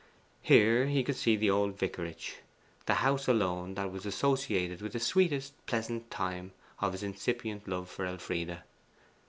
Here 0.41 0.87
he 0.87 1.03
could 1.03 1.15
see 1.15 1.35
the 1.35 1.51
old 1.51 1.77
vicarage, 1.77 2.37
the 2.87 2.95
house 3.05 3.27
alone 3.27 3.75
that 3.75 3.91
was 3.91 4.03
associated 4.03 4.81
with 4.81 4.93
the 4.93 4.99
sweet 4.99 5.51
pleasant 5.67 6.09
time 6.09 6.53
of 6.79 6.93
his 6.93 7.03
incipient 7.03 7.67
love 7.67 7.87
for 7.87 8.07
Elfride. 8.07 8.63